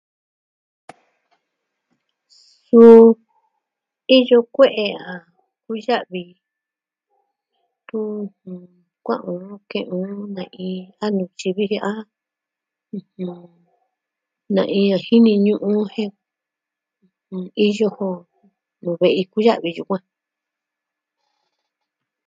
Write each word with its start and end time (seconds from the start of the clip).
Suu 2.65 3.05
iyo 4.17 4.39
kue'e 4.53 4.87
a 5.11 5.13
kuya'vi. 5.63 6.23
Tun 7.87 8.65
kua'an 9.05 9.37
nuu 9.47 9.61
ke'en 9.69 9.87
o 9.97 9.99
nei 10.35 10.65
a 11.03 11.05
nutyi 11.15 11.49
vijin 11.57 11.85
a 11.91 11.93
na 14.55 14.63
iyo 14.81 14.95
xini 15.05 15.33
ñu'un 15.45 15.79
jen 15.93 16.13
iyo 17.65 17.87
jo 17.97 18.11
nuu 18.81 18.97
ve'i 19.01 19.23
kuya'vi 19.31 19.69
yukuan. 19.77 20.03